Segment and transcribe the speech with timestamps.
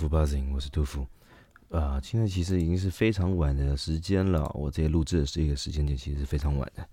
[0.00, 1.06] 杜甫 buzzing，我是杜甫。
[1.68, 4.50] 啊，现在其实已经是非常晚的时间了。
[4.54, 6.88] 我这些录制的这个时间点其实是非常晚的。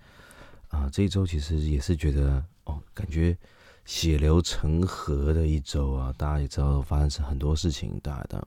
[0.68, 3.38] 啊，这一周其实也是觉得哦，感觉
[3.86, 6.14] 血流成河的一周啊。
[6.18, 8.46] 大家也知道发生很多事情，大家的。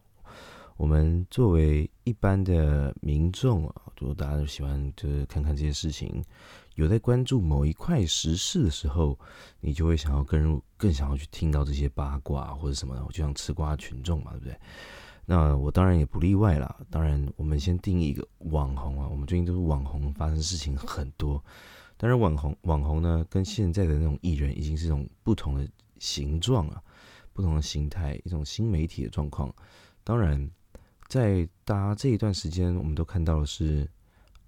[0.77, 6.23] 我们作为一般的民众啊，如果大家都喜欢就是看看这些事情，
[6.75, 9.19] 有在关注某一块时事的时候，
[9.61, 14.57] 你就会想要更入，更想要去听到这些八卦或者什么的，就像吃瓜群众嘛，对不对？
[15.27, 16.81] 那我当然也不例外啦。
[16.91, 21.43] 当然，我们先定义一个网红啊，我们最近都是网红，发生事情很多。
[21.97, 25.69] 当然，网红网红呢，跟现在的那种艺人已经是一种不同的
[25.99, 26.83] 形状啊，
[27.33, 29.55] 不同的形态，一种新媒体的状况。
[30.03, 30.51] 当然。
[31.09, 33.85] 在大家这一段时间，我们都看到的是，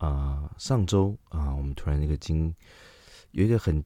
[0.02, 2.52] 啊，上周啊，我们突然那个惊，
[3.30, 3.82] 有一个很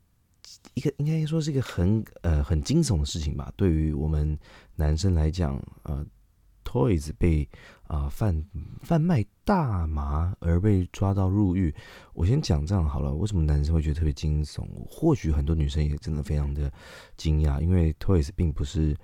[0.72, 3.52] 一个应该说是一个很呃很惊悚的事情吧。
[3.54, 4.38] 对于我们
[4.76, 6.02] 男生来讲，呃
[6.64, 7.46] ，Toys 被
[7.86, 8.42] 啊贩
[8.80, 11.74] 贩卖大麻而被抓到入狱。
[12.14, 14.66] 我先讲这样好了，为什么男生会觉得特别惊悚？
[14.88, 16.72] 或许很多女生也真的非常的
[17.18, 18.96] 惊讶，因为 Toys 并不是。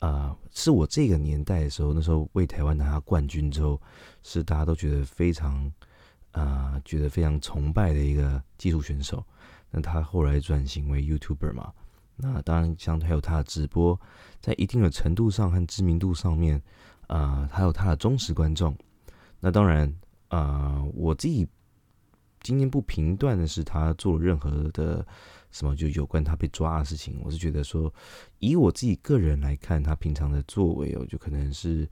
[0.00, 3.80] 啊，是我这个年代的时候，那时候为台湾拿下冠军之后，
[4.22, 5.72] 是大家都觉得非常
[6.34, 9.24] 啊，觉得非常崇拜的一个技术选手。
[9.70, 11.72] 那他后来转型为 YouTuber 嘛，
[12.16, 13.98] 那当然像还有他的直播，
[14.40, 16.62] 在一定的程度上和知名度上面，
[17.06, 18.76] 啊，还有他的忠实观众。
[19.40, 19.90] 那当然
[20.28, 21.48] 啊，我自己
[22.42, 25.06] 今天不评断的是他做了任何的。
[25.54, 27.94] 什么就有关他被抓的事情，我是觉得说，
[28.40, 31.88] 以我自己个人来看，他平常的作为哦，就可能是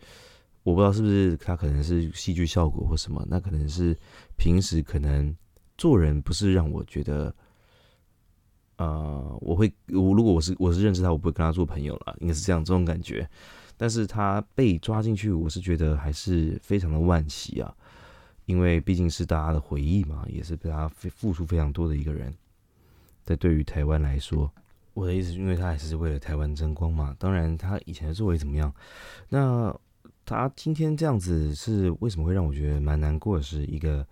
[0.62, 3.96] 我不知道是不是他可能是戏剧效果或什么，那可能是
[4.36, 5.34] 平时可能
[5.76, 7.34] 做人不是让我觉得，
[8.76, 13.28] 呃，我会我如果我是我是认识他，我不会跟他做朋友了，应该是这样这种感觉。
[13.76, 17.74] 但是他被抓进去，我是觉得还是非常的惋惜啊，
[18.44, 22.32] 因为毕竟是大家的回忆嘛，也是被他付出非常多的一个人。
[23.24, 24.48] 在对于台湾来说，
[24.94, 27.16] 我的意思是，因为他还是为了台湾争光嘛。
[27.18, 28.72] 当然，他以前的作为怎么样？
[29.28, 29.74] 那
[30.24, 33.40] 他今天这样子是为什么会让我觉得蛮难过？
[33.40, 34.06] 是一个，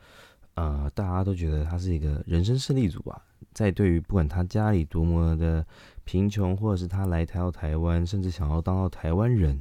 [0.55, 3.23] 呃，大家都觉得他是一个人生胜利组啊。
[3.53, 5.65] 在对于不管他家里多么的
[6.05, 9.61] 贫穷，或者是他来台到台湾，甚至想要当到台湾人，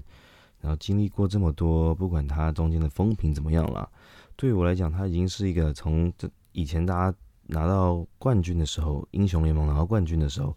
[0.59, 3.89] 然后经历过这么多，不管他中间的风评怎么样了，
[4.35, 7.17] 对于我来讲，他已经是一个从这以前大家。
[7.51, 10.55] 拿到冠军的时候，英雄联盟拿到冠军的时候，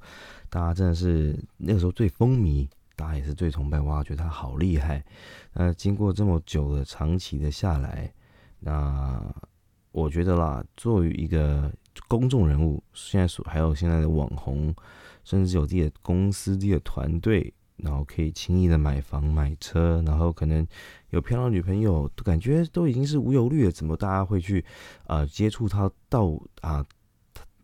[0.51, 2.69] 大家真的是那个时候最风靡，
[3.03, 5.05] 大家也是最崇拜，哇，觉得他好厉害。
[5.53, 8.09] 那经过这么久的长期的下来，
[8.61, 9.21] 那
[9.91, 11.69] 我觉得啦，作为一个
[12.07, 14.73] 公众人物，现在所还有现在的网红，
[15.25, 17.53] 甚至有自己的公司、自己的团队。
[17.79, 20.65] 然后可以轻易的买房买车，然后可能
[21.11, 23.73] 有漂亮女朋友，感觉都已经是无忧虑了。
[23.73, 24.65] 怎么大家会去
[25.05, 26.87] 啊接触他到啊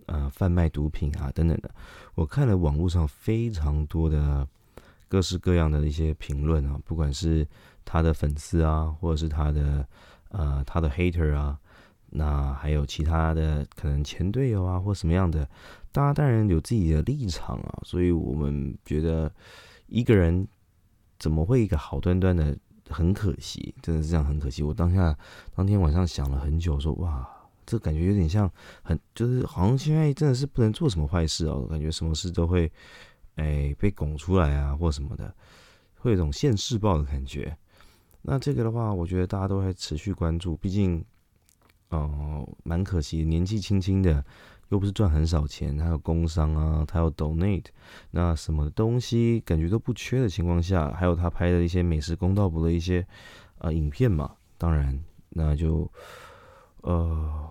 [0.07, 1.73] 呃贩卖毒品啊等等的？
[2.17, 4.49] 我看了网络上非常多的
[5.09, 7.47] 各式各样的一些评论啊，不管是
[7.85, 9.87] 他的粉丝啊，或者是他的
[10.29, 11.59] 呃他的 hater 啊，
[12.11, 15.49] 那还有其他的可能前队友啊或什么样的，
[15.91, 19.33] 大家当然有自己的立场啊，所以我们觉得。
[19.91, 20.47] 一个人
[21.19, 22.55] 怎么会一个好端端的？
[22.91, 24.63] 很可惜，真的是这样，很可惜。
[24.63, 25.17] 我当下
[25.55, 27.27] 当天晚上想了很久，说哇，
[27.65, 28.51] 这感觉有点像
[28.83, 32.71] 很，就是好像现在真的是不能做什么坏事哦，感觉什么事都会
[33.39, 35.35] 哎被拱出来啊，或什么的，
[35.97, 37.57] 会有一种现世报的感觉。
[38.21, 41.03] 那这个的话，我觉得大家都会持续关注，毕竟
[41.89, 44.23] 哦，蛮可惜，年纪轻轻的。
[44.71, 47.65] 又不是赚很少钱，还有工商啊，他要 donate，
[48.11, 53.03] 那什么东西感觉都不缺的情况下，还有他拍的一些美食公道部的一些
[53.57, 55.91] 啊影片嘛，当然那就
[56.83, 57.49] 呃，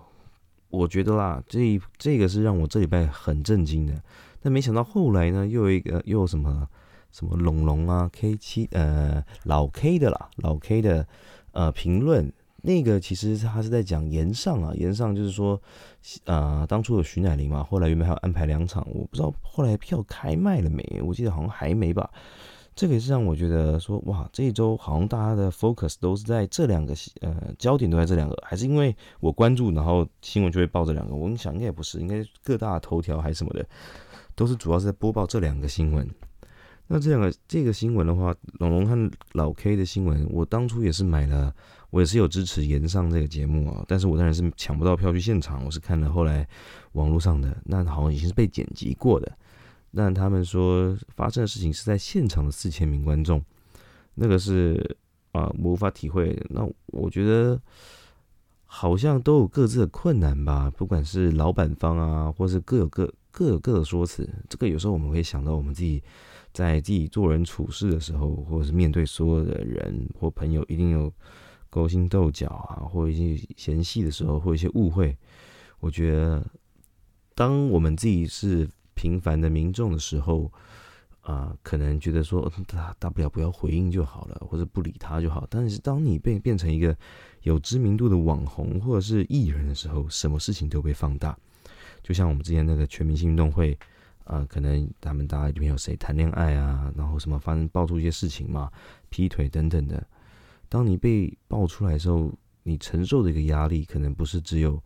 [0.68, 4.00] 我觉得啦，这这个是让我这礼拜很震惊的。
[4.40, 6.68] 但没想到后来呢，又有一个又有什么
[7.10, 11.06] 什么龙龙啊 K 七呃老 K 的啦，老 K 的
[11.52, 12.32] 呃评论。
[12.60, 15.58] 那个其实他是在讲岩上啊，岩上就是说，
[16.24, 22.10] 呃，当初有徐乃麟嘛，后来原本还有安排两场，我不知道后来票开卖了没，我记得好像还没吧。
[22.74, 31.14] 这个也是让我觉得说，哇，这一周好像大家的 focus 都是在这两个，呃，焦点都在这两个，还是因为我关注，然后新闻就会报这两个。
[31.14, 33.64] 我想应该也不是，应该各大头条还是什么的，
[34.38, 36.08] 都是主要是在播报这两个新闻。
[36.86, 41.52] 那这两个这个新闻的话，龙龙和老 K 的新闻，我当初也是买了。
[41.90, 46.46] 我也是有支持延上这个节目啊，但是我当然是抢不到票去现场，我是看了后来
[46.92, 49.32] 网络上的，那好像已经是被剪辑过的。
[49.90, 53.42] 那他们说发生的事情是在现场的四千名观众，
[54.14, 54.96] 那个是
[55.32, 56.38] 啊，我无法体会。
[56.50, 57.58] 那我觉得
[58.66, 64.28] 好像都有各自的困难吧，不管是老板方啊，或是各有各各有各的说辞。
[64.48, 66.02] 这个有时候我们会想到我们自己
[66.52, 71.12] 在自己做人处事的时候，或者是面对所有的人或朋友，一定有
[71.70, 75.16] 勾心斗角啊，或一些嫌隙的时候，或一些误会。
[75.78, 76.44] 我觉得，
[77.36, 80.50] 当我们自己是平凡的民众的时候，
[81.20, 85.46] 啊，可能觉得说大大不了不要回应就好了，或者不理他就好。
[85.48, 86.96] 但是当你被变成一个
[87.42, 91.38] 有知名度的网红或者是艺人的时候，什么事情都被放大。
[92.08, 93.78] 就像我们之前那个全明星运动会，
[94.24, 98.72] 啊，可能他们大家里面有谁谈恋爱啊，然后什么发生爆出一些事情嘛，
[99.10, 100.02] 劈腿等等的。
[100.70, 102.32] 当你被爆出来的时候，
[102.62, 104.82] 你承受的一个压力，可能不是只有。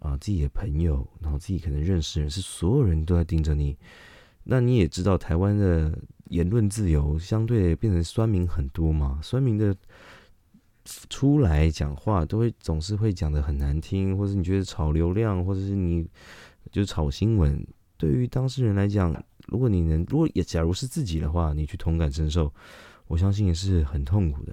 [0.00, 3.74] 啊，自己的朋友，然后自己可能认识人，是所有人都在盯着你。
[4.42, 9.18] 那你也知道，台湾的言论自由相对变成酸民很多嘛？
[9.22, 9.74] 酸民的
[11.08, 16.06] 出来讲话，都会总是会讲的很难听，或者你觉得炒流量，或者是你
[16.74, 17.64] 就是炒新闻。
[17.96, 19.14] 对于当事人来讲，
[19.46, 22.52] 如果你能，如果也假如是自己的话，你去同感承受，
[23.06, 24.52] 我相信也是很痛苦的。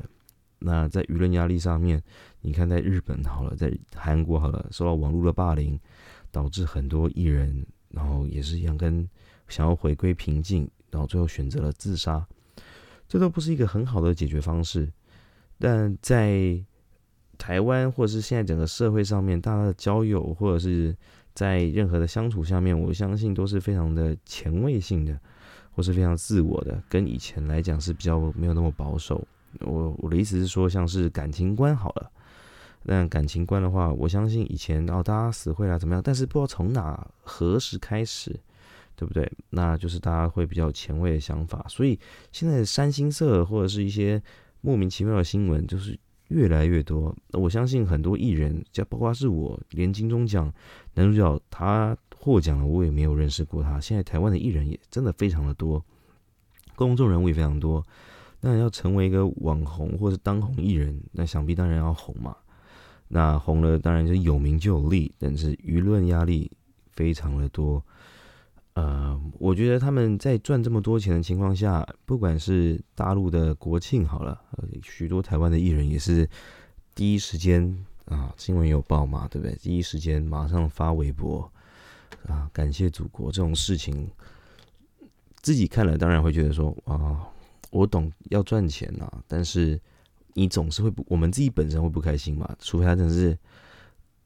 [0.60, 2.00] 那在舆论压力上面，
[2.42, 5.80] 你看在日本好了，在韩国好了，受到网络的霸凌，
[6.30, 9.10] 导致很多艺人，然后也是一样跟
[9.48, 12.24] 想要回归平静，然后最后选择了自杀，
[13.08, 14.88] 这都不是一个很好的解决方式。
[15.58, 16.64] 但在
[17.40, 20.96] 台湾或者是现在整个社会上面，大家的交友或者是
[21.34, 25.20] 在任何的相处下面，我相信都是非常的前卫性的，
[25.74, 29.26] 或是非常自我的，跟以前来讲是比较没有那么保守。
[29.60, 32.12] 我我的意思是说，像是感情观好了，
[32.84, 36.02] 那感情观的话，我相信以前哦，大家死会啦怎么样？
[36.04, 38.40] 但是不知道从哪何时开始，
[38.96, 39.30] 对不对？
[39.50, 42.00] 那就是大家会比较前卫的想法，所以
[42.32, 44.22] 现在的三星色或者是一些
[44.62, 46.00] 莫名其妙的新闻，就是
[46.32, 47.16] 越来越多。
[47.34, 50.52] 我相信很多艺人，就包括是我，连金钟奖
[50.94, 53.80] 男主角他获奖了，我也没有认识过他。
[53.80, 55.84] 现在台湾的艺人也真的非常的多，
[56.76, 57.86] 公众人物也非常多。
[58.40, 62.36] 那要成为一个网红或是当红艺人，那想必当然要红嘛。
[63.08, 66.50] 那红了，当然就有名就有利，但是舆论压力
[66.94, 67.84] 非常的多。
[68.82, 74.42] 呃，我觉得他们在赚这么多钱的情况下，不管是大陆的国庆好了，
[74.82, 76.28] 许多台湾的艺人也是
[76.96, 79.56] 第一时间啊，新闻有报嘛，对不对？
[79.58, 81.52] 第一时间马上发微博
[82.28, 84.10] 啊，感谢祖国这种事情，
[85.42, 87.28] 自己看了当然会觉得说啊。
[87.72, 89.80] 我懂要赚钱呐，但是
[90.34, 92.54] 你总是会不，我们自己本身会不开心嘛？
[92.60, 93.38] 除非他真的是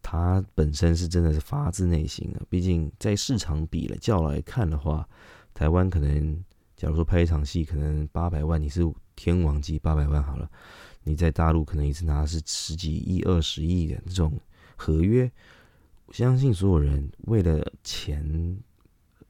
[0.07, 2.39] 他本身是真的是发自内心的。
[2.47, 5.09] 毕竟在市场比了较来看的话，
[5.55, 6.43] 台湾可能
[6.75, 8.81] 假如说拍一场戏，可能八百万，你是
[9.15, 10.47] 天王级八百万好了。
[11.03, 14.39] 你在大陆可能一次拿是十几亿、二十亿的这种
[14.75, 15.31] 合约，
[16.05, 18.55] 我相信所有人为了钱。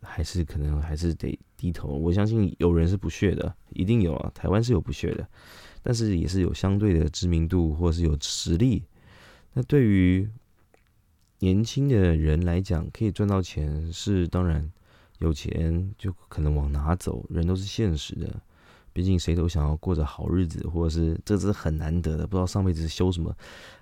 [0.07, 4.31] 还是可能还是得低头，我相信有人是不屑的，一定有啊。
[4.35, 5.27] 台湾是有不屑的，
[5.81, 8.83] 但是也是有相对的知名度或是有实力。
[9.53, 10.29] 那对于
[11.39, 14.71] 年轻的人来讲，可以赚到钱是当然，
[15.19, 18.29] 有钱就可能往哪走，人都是现实的。
[18.93, 22.25] 毕竟谁都想要过着好日子，或者是这是很难得的。
[22.25, 23.35] 不知道上辈子修什么，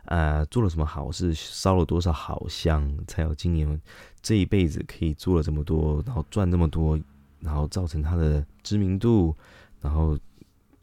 [0.05, 3.79] 呃，做了什么好事，烧了多少好香，才有今年
[4.23, 6.99] 这一辈子可以做了这么多，然后赚那么多，
[7.41, 9.35] 然后造成他的知名度，
[9.81, 10.17] 然后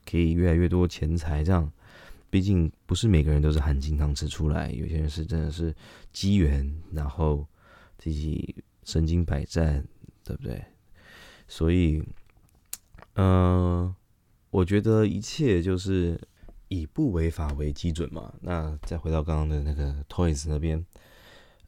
[0.09, 1.43] 可以越来越多钱财。
[1.43, 1.69] 这样，
[2.31, 5.75] 毕竟不是每个人都是含金汤匙出来，有些人是真的是
[6.13, 7.47] 机缘，然后
[7.99, 9.87] 自己身经百战，
[10.25, 10.65] 对不对？
[11.49, 12.03] 所以，
[13.15, 13.95] 嗯。
[14.53, 16.21] 我觉得一切就是
[16.67, 18.35] 以不违法为基准嘛。
[18.41, 20.85] 那再回到刚刚的那个 Toys 那边，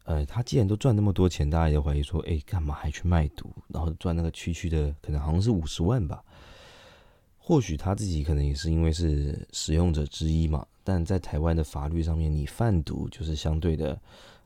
[0.03, 3.55] 呃，他既然都赚那么多钱，大家也怀疑说，哎，干嘛还去卖毒？
[3.69, 6.25] 然后赚那个区区的，可能好像是五十万吧。
[7.45, 10.65] 或许他自己可能也是因为是使用者之一嘛。
[10.85, 14.01] 但在台湾的法律上面，你贩毒就是相对的，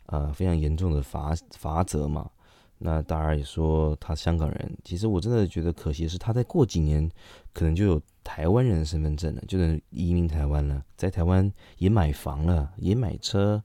[0.07, 2.31] 呃，非常严重的罚罚则嘛。
[2.79, 7.11] 那当然也说他香港人，其实我真的觉得可惜是，他再过几年
[7.53, 13.63] 可能就有台湾人的身份证了，就能移民台湾了，在台湾也买房了，也买车，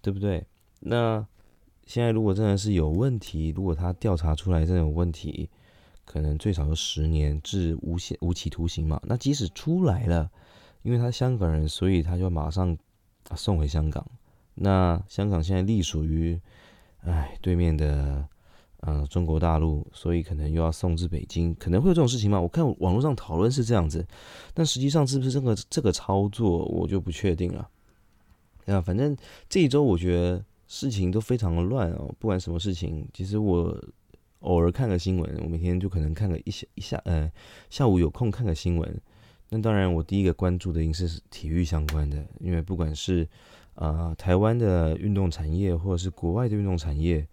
[0.00, 0.44] 对不对？
[0.80, 1.24] 那
[1.86, 5.48] 现在如果真的是有问题，如果他调查出来真的有问题，
[6.12, 9.00] 可能最少有十年至无限无期徒刑嘛。
[9.04, 10.30] 那即使出来了，
[10.82, 12.76] 因为他香港人，所以他就马上
[13.34, 14.04] 送回香港。
[14.54, 16.38] 那香港现在隶属于，
[17.04, 18.26] 哎，对面的。
[18.84, 22.40] 呃中国大陆，所以可能又要送至北京，可能会有这种事情吗？
[22.40, 24.04] 我看网络上讨论是这样子，
[24.52, 27.70] 但实际上是不是这个这个操作，我就不确定了。
[28.66, 29.16] 啊，反正
[29.48, 33.72] 这一周我觉得事情都非常的乱哦，不管什么事情，其实我
[34.42, 37.30] 偶尔看个新闻，我每天就可能看个一下一下，呃，
[37.70, 39.00] 下午有空看个新闻。
[39.48, 43.28] 那当然，我第一个关注的应该是体育相关的，因为不管是
[43.74, 47.26] 啊台湾的运动产业，或者是国外的运动产业，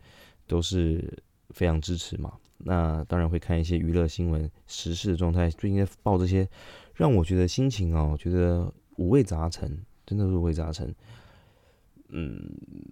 [0.45, 1.17] 都是
[1.51, 2.33] 非常支持嘛。
[2.57, 6.45] 那当然会看一些娱乐新闻、时事的状态，最近在报这些，
[6.93, 10.93] 让我觉得心情哦，觉得五味杂陈，真的是五味杂陈。
[12.11, 12.41] 嗯，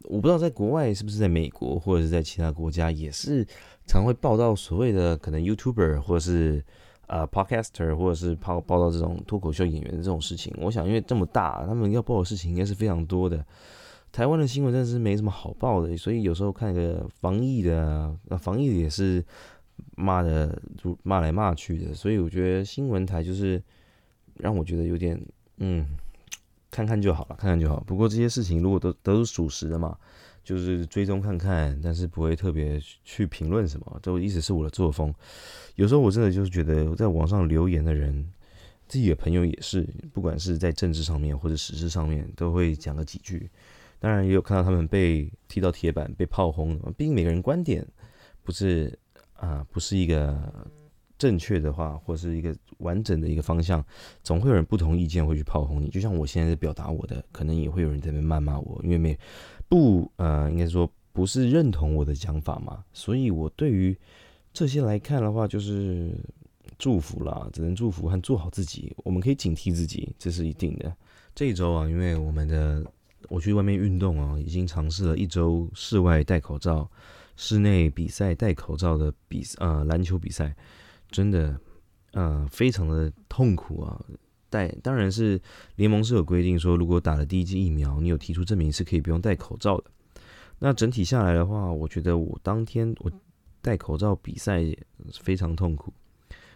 [0.04, 3.44] 我不知道在国外是不是在美国或者是在其他国家也是
[3.88, 6.64] 常会报道所谓的可能 YouTuber 或者是
[7.08, 10.54] 啊 Podcaster 或者是报报道这种脱口秀演员的这种事情。
[10.60, 13.44] 我想因为这么大，他们要报的事情应该是非常多的。
[14.12, 19.24] 台湾的新闻真的是没什么好报的，所以有时候看一个防疫的，防疫的也是
[19.96, 20.62] 骂的
[21.02, 21.94] 骂来骂去的。
[21.94, 23.62] 所以我觉得新闻台就是
[24.36, 25.20] 让我觉得有点
[25.58, 25.88] 嗯。
[26.78, 27.80] 看看就好了，看看就好。
[27.88, 29.98] 不过这些事情如果都都是属实的嘛，
[30.44, 34.00] 就是追踪看看，但是不会特别去评论什么。
[34.04, 35.12] 都一直是我的作风。
[35.74, 38.32] 有时候我真的就是觉得，在网上留言的人，
[38.88, 39.82] 自己的朋友也是，
[40.14, 43.50] 不管是在政治上面或者时事上面，都会讲个几句。
[43.98, 46.78] 当然也有看到他们被踢到铁板、被炮轰。
[46.96, 47.84] 毕竟每个人观点
[48.44, 48.96] 不是
[49.34, 50.38] 啊，不是一个。
[51.18, 53.84] 正确的话，或是一个完整的一个方向，
[54.24, 55.90] 总会有人不同意见会去炮轰你。
[55.90, 59.18] 就像我现在在表达我的，可能也会有人在那边谩骂我，因为没
[59.68, 62.84] 不呃，应该说不是认同我的讲法嘛。
[62.94, 63.98] 所以我对于
[64.54, 66.14] 这些来看的话，就是
[66.78, 68.96] 祝福啦，只能祝福和做好自己。
[68.98, 70.96] 我们可以警惕自己，这是一定的。
[71.34, 72.86] 这一周啊，因为我们的
[73.30, 76.88] 我去外面运动啊，已经尝试了一周室外戴口罩、
[77.36, 80.56] 室内比赛戴口罩的比呃篮球比赛。
[81.10, 81.60] 真的，
[82.12, 84.00] 呃，非常的痛苦啊！
[84.50, 85.42] 戴当然是
[85.76, 89.86] 联盟是有规定说，如果打了第一剂疫苗，你有提出证明是可以不用戴口罩的。
[90.60, 93.12] 那整体下来的话，我觉得我当天我
[93.62, 94.64] 戴口罩比赛
[95.22, 95.94] 非常痛苦，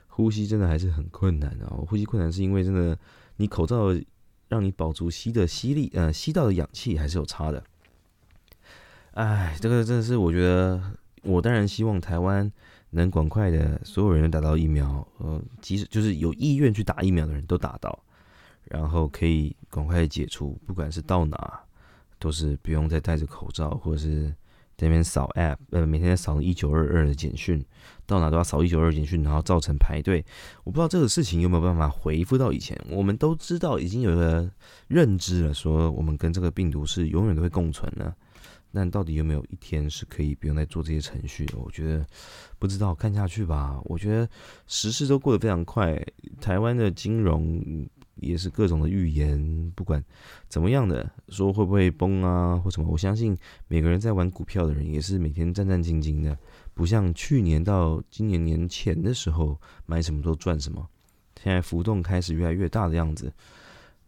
[0.07, 1.67] 呼吸真的还是很困难啊！
[1.87, 2.97] 呼吸困难是因为真的，
[3.37, 3.87] 你口罩
[4.47, 7.63] 让你保足吸的吸力，呃，吸到的氧气还是有差的。
[9.11, 10.81] 哎，这个真的是我觉得，
[11.23, 12.51] 我当然希望台湾。
[12.91, 17.97] 能赶快的，所有人打到疫苗，呃，即使就是有意愿去打疫苗的人都打到，
[18.65, 21.59] 然后可以赶快解除，不管是到哪，
[22.19, 24.27] 都是不用再戴着口罩，或者是
[24.77, 27.63] 在那边扫 app，呃，每天扫一九二二的简讯，
[28.05, 30.25] 到哪都要扫一九二简讯，然后造成排队。
[30.63, 32.77] 我不知道这个事情有没有办法回复到以前。
[32.89, 34.51] 我们都知道已经有了
[34.87, 38.13] 认知了，说我们跟这个病毒是永远都会共存的。
[38.71, 41.57] 那到底有没有一天是可以不用再做这些程序的？
[41.57, 42.05] 我觉得
[42.57, 43.79] 不知道，看下去吧。
[43.83, 44.29] 我觉得
[44.65, 46.01] 时事都过得非常快，
[46.39, 47.85] 台湾的金融
[48.15, 50.01] 也是各种的预言，不管
[50.47, 52.87] 怎么样的，说会不会崩啊或什么。
[52.89, 53.37] 我相信
[53.67, 56.37] 每个人在玩股票的人也是每天战战兢兢的，
[56.73, 60.87] 不像去年到今年年前的时候买什么都赚什么。
[61.43, 63.33] 现在浮动开始越来越大的样子，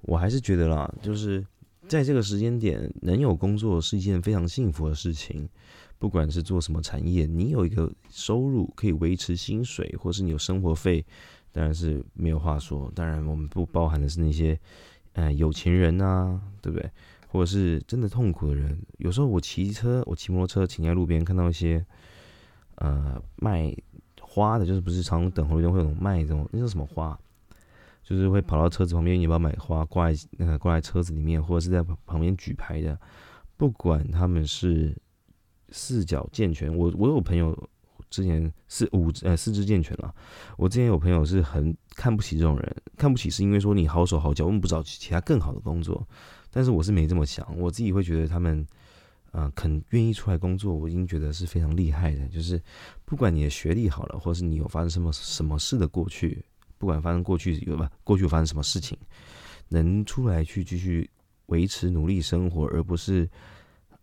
[0.02, 1.46] 我还是觉得啦，就是。
[1.94, 5.48] 在这个时间点，能有工作是一件非常幸福的事情。
[6.00, 11.06] 不管是做什么产业，你有一个收入可以维持薪水，或是你有生活费，
[11.52, 12.92] 当然是没有话说。
[12.96, 14.60] 当然，我们不包含的是那些，
[15.14, 16.90] 嗯，有钱人呐，对不对？
[17.28, 18.76] 或者是真的痛苦的人。
[18.98, 21.86] 有时候我骑车，我骑摩托车停在路边，看到一些，
[22.76, 23.72] 呃，卖
[24.20, 27.18] 花的，就是不是常等红绿灯会有卖这种那叫什么花？
[28.04, 33.00] 就是会跑到车子旁边，你把买花挂在那个挂在车子里面，或者是在旁边举牌的，
[33.56, 34.96] 不管他们是
[35.70, 37.58] 四脚健全，我我有朋友
[38.10, 40.14] 之前是五呃四肢健全了，
[40.58, 46.06] 我之前有朋友是很看不起这种人，看不起是因为说你好手好脚，我们不找其他更好的工作，
[46.52, 48.68] 但是我是没这么想，我自己会觉得他们
[49.32, 52.62] 啊肯愿意出来工作，我已经觉得是非常厉害的，就是
[53.06, 56.44] 不管你的学历好了，或是你有发生什么什么事的过去。
[56.84, 58.98] 不管发生过去有吧，过去发生什么事情，
[59.70, 61.10] 能出来去继续
[61.46, 63.26] 维持努力生活，而不是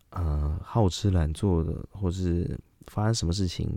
[0.08, 3.68] 呃好吃懒做的，或是发生什么事情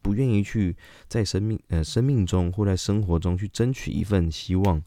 [0.00, 0.76] 不愿意去
[1.08, 4.80] 在生命呃生命中或在生活中去争取一份希望，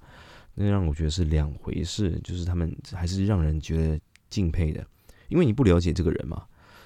[0.53, 2.17] 那让我觉得是两回事。
[2.23, 4.87] 就是他们还是让人觉得敬佩的，
[5.27, 6.45] 因为你不了解这个人嘛，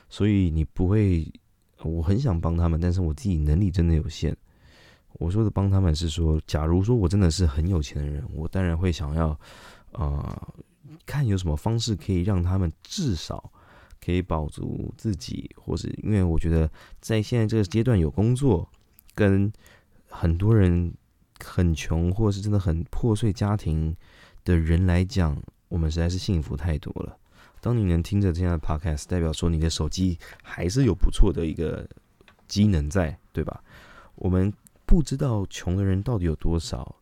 [0.10, 1.32] 所以你不会。
[1.84, 4.36] 我很想帮他们，但是我自己能力真的有限。
[5.20, 9.40] 我说的帮他们是说，假如说我真的是很有钱的人，我当然会想要，
[9.92, 10.54] 呃，
[11.06, 13.52] 看有什么方式可以让他们至少
[14.04, 16.72] 可以保足自己，或是因为我觉得
[17.02, 18.68] 在现在这个阶段有工作，
[19.14, 19.52] 跟
[20.08, 20.92] 很多人
[21.44, 23.96] 很穷或是真的很破碎家庭
[24.46, 27.18] 的人来讲，我们实在是幸福太多了。
[27.62, 31.86] 当你能听着这样的 podcast，代表说你的手机还是有不错的一个
[32.48, 33.62] 机能在，对吧？
[34.16, 34.52] 我们
[34.90, 36.96] 不知道穷的人到底有多少，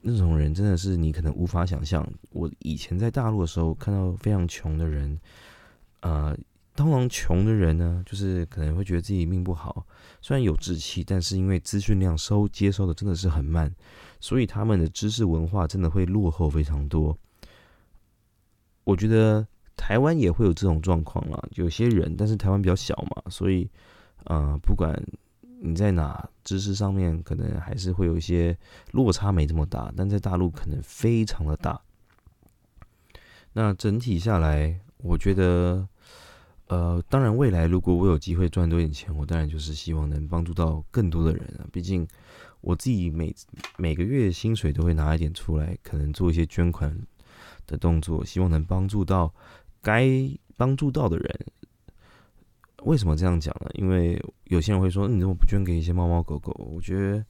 [0.00, 2.04] 那种人真的是你可能无法想象。
[2.30, 5.16] 我以前在大陆的时候看到非常穷的人，
[6.00, 6.36] 呃，
[6.74, 9.86] 通常穷的人呢，就是可能会觉得自己命不好，
[10.20, 13.72] 虽然有志气，但是因为资讯量收接收的真的是很慢，
[14.18, 17.16] 所以他们的知识文化真的会落后非常多。
[18.82, 23.70] 我觉得台湾也会有这种状况啊，有些人，但是台湾比较小嘛，所以，
[24.24, 24.92] 呃，不管
[25.66, 28.54] 你在哪，知识上面可能还是会有一些
[28.92, 31.80] 落差，没这么大，但在大陆可能非常的大。
[33.54, 35.88] 那整体下来，我觉得，
[36.66, 41.64] 呃，当然未来如果我有机会赚多点钱，我当然就是希望能帮助到更多的人啊。
[41.72, 42.06] 毕竟
[42.60, 43.34] 我自己每
[43.78, 46.94] 每个月薪水都会拿一点出来，可能做一些捐款。
[47.66, 49.32] 的动作，希望能帮助到
[49.80, 50.06] 该
[50.54, 51.46] 帮助到的人。
[52.84, 53.70] 为什么这样讲呢？
[53.74, 57.24] 因为有些人会说：“你怎么不捐给一些猫猫狗狗？”我觉得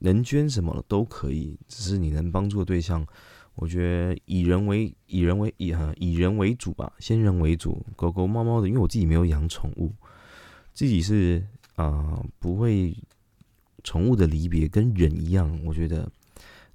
[0.00, 3.06] 能捐什么都可以，只是你能帮助的对象，
[3.54, 7.84] 我觉得以人为以人为以哈以人为主吧，先人为主。
[7.96, 9.92] 狗狗、猫猫的，因为我自己没有养宠物，
[10.74, 11.42] 自己是
[11.76, 12.96] 啊，不会
[13.84, 16.10] 宠物的离别跟人一样，我觉得。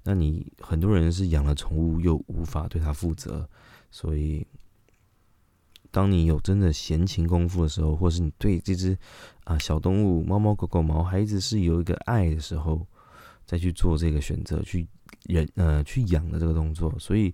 [0.04, 3.48] 那你很多人是养了宠物又无法对它负责，
[3.88, 4.44] 所以
[5.92, 8.98] 当你有真的闲情功夫的时候，或是你对这只
[9.44, 12.84] 啊小动物猫猫狗狗毛孩子是有一个爱的时候，
[13.46, 14.84] 再去做这个选择，去
[15.26, 16.92] 人呃去养的这个动作。
[16.98, 17.32] 所以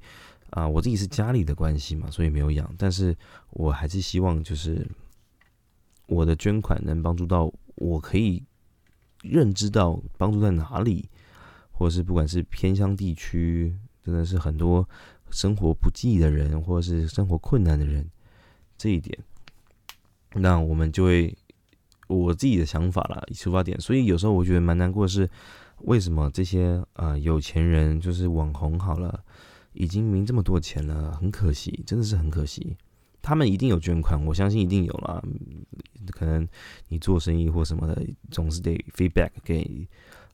[0.51, 3.17] 啊，我自己是家里的关系嘛，所以没有养，但是
[3.51, 4.87] 我还是希望就是
[6.07, 8.43] 我的捐款能帮助到我可以
[9.23, 11.09] 认知到帮助在哪里。
[11.71, 14.85] 或者是不管是偏乡地区，真的是很多
[15.31, 18.05] 生活不济的人，或者是生活困难的人，
[18.79, 19.19] 这一点，
[20.35, 21.37] 那我们就会
[22.07, 23.79] 我自己的想法啦，出发点。
[23.81, 25.29] 所以有时候我觉得蛮难过的是，
[25.83, 29.23] 为什么这些啊有钱人就是网红好了，
[29.73, 32.77] 已经赢这么多钱了，很可惜，真的是很可惜。
[33.21, 35.23] 他们一定有捐款，我相信一定有啦。
[36.13, 36.49] 可能
[36.89, 39.87] 你做生意或什么的，总是得 feedback 给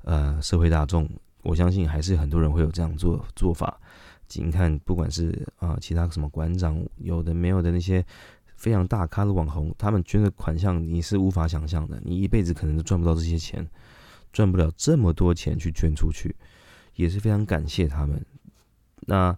[0.02, 1.08] 呃社会大众。
[1.42, 3.80] 我相信还是很多人会有这样做做法。
[4.26, 8.04] 仅看不管是啊其他什么馆长，有的没有的那些
[8.56, 12.00] 非常大咖的网红，他们捐的款项你是无法想象的。
[12.04, 13.66] 你一辈子可能都赚不到这些钱，
[14.32, 16.34] 赚不了这么多钱去捐出去，
[16.94, 18.24] 也是非常感谢他们。
[19.00, 19.36] 那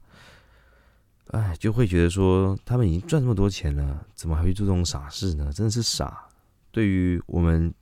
[1.28, 5.52] 哎，就会觉得说他们已经赚这么多钱了，怎么还会做这种傻事呢？
[5.52, 6.28] 真的是傻。
[6.70, 7.74] 对于我们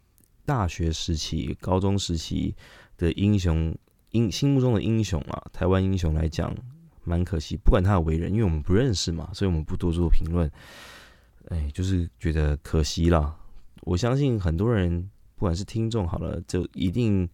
[0.44, 2.54] 大学时期、高中时期
[2.96, 3.76] 的英雄。
[4.10, 6.54] 英心目中的英雄啊，台湾英雄来讲，
[7.02, 7.56] 蛮可惜。
[7.56, 10.48] 不管他的为人，因为我们不认识嘛，所以我们不多做评论。
[11.48, 13.36] 哎，就是觉得可惜了。
[13.82, 17.28] 我相信很多人，不管是听众好了，就一定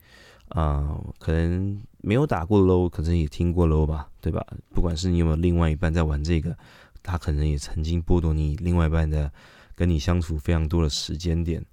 [0.48, 4.44] 啊，可能没有打过 low，可能也听过 low 吧，对吧？
[4.74, 6.56] 不管是你有没有另外一半在玩这个，
[7.02, 9.32] 他可能也曾经剥夺你另外一半的
[9.76, 11.64] 跟你相处非常多的时间点。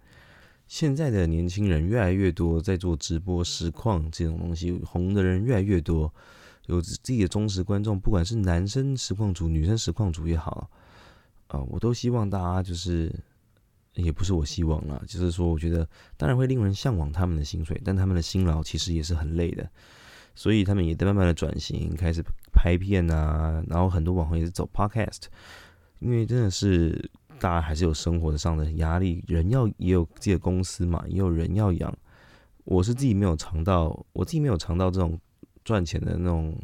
[0.67, 6.13] 现在的年轻人越来越多在做直播实况这种东西，红的人越来越多，
[6.67, 10.69] 有自己的忠实观众，不管是男生实况主、女生实况主也好，
[11.48, 13.14] 啊，我都希望大家就是，
[13.96, 19.70] 也不是我希望啦，就是说，我觉得当然会令人向往他们的薪水，但他们的辛劳其实也是很累的，
[20.36, 25.24] 所以他们也在慢慢的转型，开始拍片啊，然后很多网红也是走 podcast，
[26.00, 27.10] 因为真的是。
[27.40, 31.96] 大家还是有生活上的压力，人要也有自己的公司嘛，也有人要养。
[32.64, 35.16] 我是自己没有尝到，我自己没有尝到这种
[35.64, 36.60] 赚钱的那种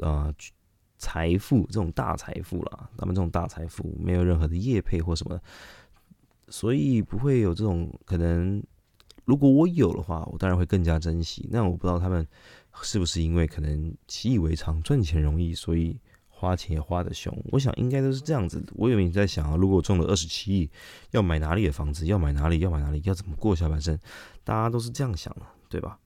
[0.00, 0.34] 啊
[1.04, 2.88] 财富，这种大财富啦。
[2.96, 5.38] 他们这种大财富没有任何的业配或什么，
[6.48, 8.62] 所以不会有这种可能。
[9.26, 11.46] 如果我有的话，我当然会更加珍惜。
[11.50, 12.26] 那我不知道他们
[12.82, 15.98] 是不是因为可能习以为常，赚钱容易，所以。
[16.36, 18.62] 花钱也花的凶，我想应该都是这样子。
[18.74, 20.70] 我以为你在想啊，如果我中了二十七亿，
[21.12, 22.04] 要买哪里的房子？
[22.06, 22.58] 要买哪里？
[22.58, 23.00] 要买哪里？
[23.04, 23.96] 要怎么过下半生？
[24.42, 25.98] 大家都是这样想的，对吧？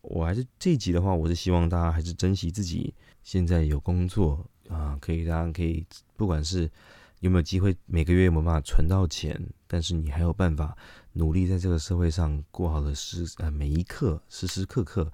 [0.00, 2.92] 我还是这一集的话，我是希望大家还是珍惜自己
[3.24, 5.84] 现在有工作啊，可以大家可以
[6.16, 6.70] 不管是
[7.20, 10.76] 有没有机会，每个月有没有办法存到钱，但是你还有办法
[11.14, 15.10] 努力在这个社会上过好的时呃每一刻时时刻刻，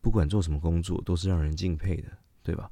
[0.00, 2.08] 不管做什么工作都是让人敬佩的，
[2.42, 2.70] 对吧？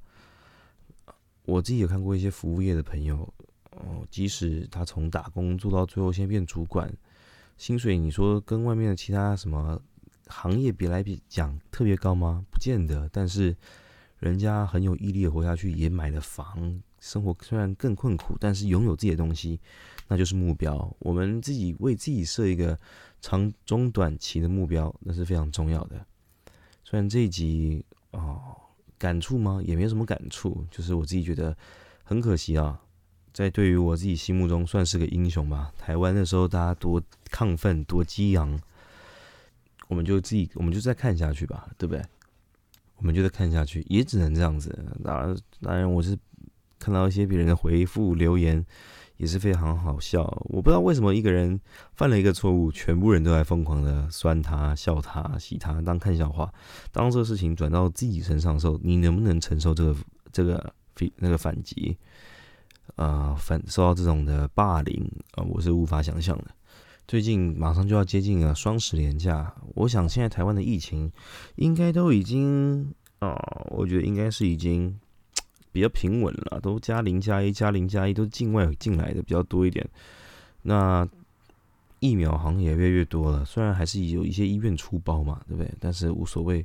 [1.44, 3.33] 我自己有看过一些服务业的朋友，
[3.70, 6.92] 哦，即使他从打工做到最后先变主管，
[7.57, 9.81] 薪水你说跟外面的其他什么
[10.26, 12.44] 行业比来比讲特别高吗？
[12.50, 13.09] 不见得。
[13.11, 13.57] 但是
[14.22, 19.58] 人家很有毅力的活下去，也买了房，生活 虽然更困苦，但是拥有自己的东西，
[20.06, 20.96] 那就是目标。
[21.00, 22.78] 我们自己为自己设一个
[23.20, 26.06] 长中短期的目标，那是非常重要的。
[26.85, 28.40] 虽然这一集哦，
[28.96, 29.61] 感触吗？
[29.64, 31.56] 也没有什么感触，就是我自己觉得
[32.04, 32.80] 很可惜啊。
[33.32, 35.72] 在对于我自己心目中算是个英雄吧。
[35.76, 38.56] 台湾的时候大家多亢奋，多激昂，
[39.88, 42.04] 我们就自己，我们就再看下去吧，对不对？
[43.03, 44.79] 我们就再看下去，也只能这样子。
[45.03, 46.17] 当然，当然，我是
[46.79, 48.65] 看到一些别人的回复留言，
[49.17, 50.23] 也是非常好笑。
[50.51, 51.61] 我不知道为什么一个人
[51.95, 56.55] 犯了一个错误，全部人都在疯狂的酸他、笑他、喜他，当看笑话。
[56.93, 59.97] 当这个事情转到自己身上的时候，你能不能承受这个
[60.33, 60.73] 这个
[61.17, 61.99] 那个反击？
[62.95, 66.47] 呃，反受到这种的霸凌啊，我是无法想象的。
[67.12, 71.12] 最近马上就要接近了双十连假，我想现在台湾的疫情
[71.57, 73.37] 应该都已经啊，
[73.68, 74.98] 我觉得应该是已经
[75.72, 79.87] 比较平稳了，都加零加一加零加一，都境外进来的比较多一点。
[80.62, 81.07] 那
[81.98, 85.70] 疫苗好像也越来越多了，虽然还是有一些医院出包嘛，对不对？
[85.79, 86.64] 但是无所谓，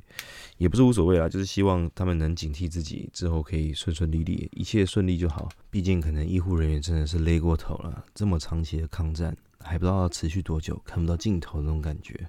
[0.56, 5.46] 也不是无所谓啊，就是希望他们能警惕自己，之后可以顺顺利利，一切顺利就好。
[5.68, 12.28] 毕竟可能医护人员真的是累过头了，这么长期的抗战，还不知道持续多久，看不到尽头那种感觉。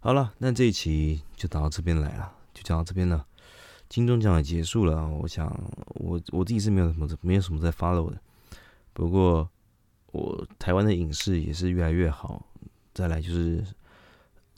[0.00, 3.26] 好了，那这一期就到这边来了，就讲到这边了。
[3.88, 5.46] 金钟奖也结束了，我想
[5.88, 8.20] 我我自己是没有什么没有什么在 follow 的，
[8.92, 9.48] 不过。
[10.12, 12.42] 我台湾的影视也是越来越好，
[12.94, 13.62] 再来就是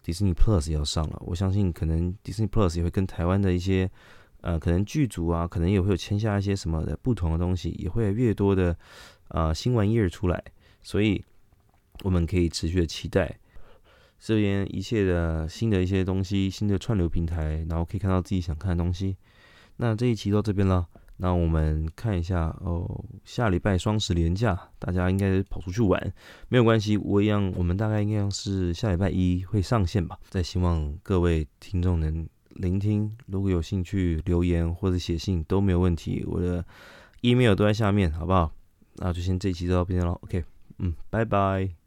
[0.05, 3.91] Disney Plus 要上了，我相信可能 Disney Plus 也会跟台湾的一些
[4.43, 8.77] 呃可能剧组啊，可能也会有签下一些什么的不同的东西，也会有越多的
[9.29, 10.41] 呃新玩意儿出来，
[10.81, 11.25] 所以
[12.03, 13.39] 我们可以持续的期待
[14.19, 19.17] 这边一切的新的一些东西，新的串流平台，然后可以看到自己想看的东西。
[19.77, 20.87] 那这一期到这边了。
[21.21, 26.01] 那我们看一下哦，下礼拜双十连假，大家应该跑出去玩，
[26.49, 30.17] 没有关系，我一样，我们大概应该是下礼拜一会上线吧。
[30.29, 36.65] 再希望各位听众能聆听，如果有兴趣留言或者写信都没有问题，我的
[37.23, 38.53] email 都在下面，好不好？
[38.99, 40.45] 那就先这一期到这边了，OK，
[40.79, 41.78] 嗯，拜拜。